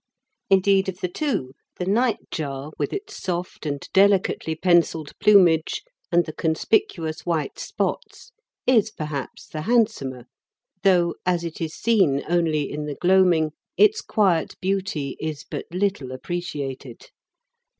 Indeed 0.49 0.89
of 0.89 0.99
the 0.99 1.07
two, 1.07 1.53
the 1.77 1.85
nightjar, 1.85 2.71
with 2.79 2.91
its 2.91 3.21
soft 3.21 3.67
and 3.67 3.87
delicately 3.93 4.55
pencilled 4.55 5.11
plumage 5.19 5.83
and 6.11 6.25
the 6.25 6.33
conspicuous 6.33 7.23
white 7.23 7.59
spots, 7.59 8.31
is 8.65 8.89
perhaps 8.89 9.45
the 9.45 9.61
handsomer, 9.61 10.25
though, 10.81 11.13
as 11.23 11.43
it 11.43 11.61
is 11.61 11.75
seen 11.75 12.23
only 12.27 12.63
in 12.67 12.87
the 12.87 12.95
gloaming, 12.95 13.51
its 13.77 14.01
quiet 14.01 14.55
beauty 14.59 15.17
is 15.19 15.43
but 15.47 15.67
little 15.71 16.11
appreciated. 16.11 17.11